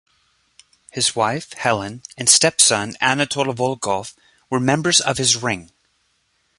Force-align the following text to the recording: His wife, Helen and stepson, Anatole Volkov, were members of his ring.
His 0.89 1.15
wife, 1.15 1.53
Helen 1.53 2.01
and 2.17 2.27
stepson, 2.27 2.95
Anatole 3.01 3.53
Volkov, 3.53 4.15
were 4.49 4.59
members 4.59 4.99
of 4.99 5.19
his 5.19 5.35
ring. 5.35 5.69